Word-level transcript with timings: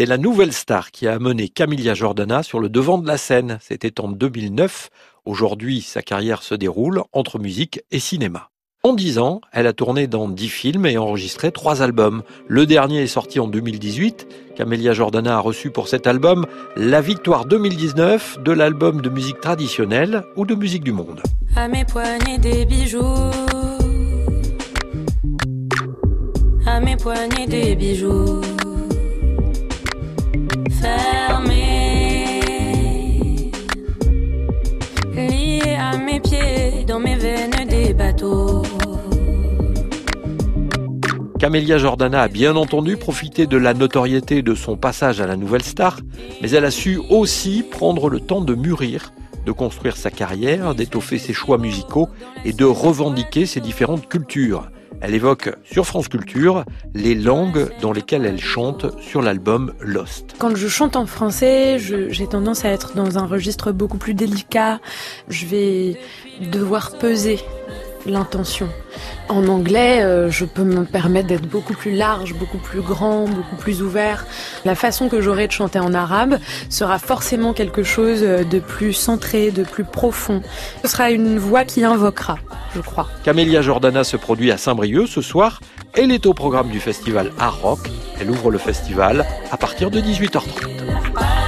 C'est 0.00 0.06
la 0.06 0.16
nouvelle 0.16 0.54
star 0.54 0.92
qui 0.92 1.06
a 1.06 1.12
amené 1.12 1.50
Camilla 1.50 1.92
Jordana 1.92 2.42
sur 2.42 2.58
le 2.58 2.70
devant 2.70 2.96
de 2.96 3.06
la 3.06 3.18
scène. 3.18 3.58
C'était 3.60 4.00
en 4.00 4.08
2009. 4.08 4.88
Aujourd'hui, 5.26 5.82
sa 5.82 6.00
carrière 6.00 6.42
se 6.42 6.54
déroule 6.54 7.02
entre 7.12 7.38
musique 7.38 7.82
et 7.90 7.98
cinéma. 7.98 8.48
En 8.82 8.94
dix 8.94 9.18
ans, 9.18 9.42
elle 9.52 9.66
a 9.66 9.74
tourné 9.74 10.06
dans 10.06 10.26
dix 10.26 10.48
films 10.48 10.86
et 10.86 10.96
enregistré 10.96 11.52
trois 11.52 11.82
albums. 11.82 12.22
Le 12.48 12.64
dernier 12.64 13.02
est 13.02 13.08
sorti 13.08 13.40
en 13.40 13.46
2018. 13.46 14.26
Camélia 14.56 14.94
Jordana 14.94 15.36
a 15.36 15.40
reçu 15.40 15.70
pour 15.70 15.86
cet 15.86 16.06
album 16.06 16.46
la 16.76 17.02
victoire 17.02 17.44
2019 17.44 18.38
de 18.42 18.52
l'album 18.52 19.02
de 19.02 19.10
musique 19.10 19.40
traditionnelle 19.42 20.22
ou 20.34 20.46
de 20.46 20.54
musique 20.54 20.82
du 20.82 20.92
monde. 20.92 21.20
Mes 35.98 36.20
pieds, 36.20 36.84
dans 36.86 37.00
mes 37.00 37.16
veines 37.16 37.66
des 37.68 37.94
bateaux. 37.94 38.62
Camélia 41.38 41.78
Jordana 41.78 42.22
a 42.22 42.28
bien 42.28 42.54
entendu 42.54 42.96
profité 42.98 43.46
de 43.46 43.56
la 43.56 43.72
notoriété 43.72 44.42
de 44.42 44.54
son 44.54 44.76
passage 44.76 45.22
à 45.22 45.26
la 45.26 45.36
nouvelle 45.36 45.62
star, 45.62 46.00
mais 46.42 46.50
elle 46.50 46.66
a 46.66 46.70
su 46.70 47.00
aussi 47.08 47.62
prendre 47.62 48.10
le 48.10 48.20
temps 48.20 48.42
de 48.42 48.54
mûrir, 48.54 49.12
de 49.46 49.52
construire 49.52 49.96
sa 49.96 50.10
carrière, 50.10 50.74
d'étoffer 50.74 51.18
ses 51.18 51.32
choix 51.32 51.56
musicaux 51.56 52.10
et 52.44 52.52
de 52.52 52.66
revendiquer 52.66 53.46
ses 53.46 53.60
différentes 53.60 54.06
cultures. 54.06 54.70
Elle 55.00 55.14
évoque 55.14 55.50
sur 55.64 55.86
France 55.86 56.08
Culture 56.08 56.64
les 56.94 57.14
langues 57.14 57.68
dans 57.80 57.92
lesquelles 57.92 58.26
elle 58.26 58.40
chante 58.40 58.86
sur 59.00 59.22
l'album 59.22 59.72
Lost. 59.80 60.34
Quand 60.38 60.54
je 60.54 60.68
chante 60.68 60.96
en 60.96 61.06
français, 61.06 61.78
j'ai 61.78 62.26
tendance 62.26 62.64
à 62.64 62.68
être 62.68 62.94
dans 62.94 63.18
un 63.18 63.26
registre 63.26 63.72
beaucoup 63.72 63.98
plus 63.98 64.14
délicat. 64.14 64.80
Je 65.28 65.46
vais 65.46 65.96
devoir 66.52 66.98
peser 66.98 67.38
l'intention. 68.06 68.68
En 69.28 69.46
anglais, 69.48 70.02
euh, 70.02 70.30
je 70.30 70.44
peux 70.44 70.64
me 70.64 70.84
permettre 70.84 71.28
d'être 71.28 71.46
beaucoup 71.46 71.74
plus 71.74 71.94
large, 71.94 72.34
beaucoup 72.34 72.58
plus 72.58 72.80
grand, 72.80 73.26
beaucoup 73.26 73.56
plus 73.56 73.82
ouvert. 73.82 74.26
La 74.64 74.74
façon 74.74 75.08
que 75.08 75.20
j'aurai 75.20 75.46
de 75.46 75.52
chanter 75.52 75.78
en 75.78 75.94
arabe 75.94 76.38
sera 76.68 76.98
forcément 76.98 77.52
quelque 77.52 77.82
chose 77.82 78.22
de 78.22 78.58
plus 78.58 78.92
centré, 78.92 79.50
de 79.50 79.62
plus 79.62 79.84
profond. 79.84 80.42
Ce 80.82 80.90
sera 80.90 81.10
une 81.10 81.38
voix 81.38 81.64
qui 81.64 81.84
invoquera, 81.84 82.38
je 82.74 82.80
crois. 82.80 83.08
Camélia 83.22 83.62
Jordana 83.62 84.04
se 84.04 84.16
produit 84.16 84.50
à 84.50 84.56
Saint-Brieuc 84.56 85.06
ce 85.06 85.20
soir. 85.22 85.60
Elle 85.94 86.12
est 86.12 86.26
au 86.26 86.34
programme 86.34 86.70
du 86.70 86.80
festival 86.80 87.32
Art 87.38 87.60
Rock. 87.62 87.80
Elle 88.20 88.30
ouvre 88.30 88.50
le 88.50 88.58
festival 88.58 89.26
à 89.50 89.56
partir 89.56 89.90
de 89.90 90.00
18h30. 90.00 91.39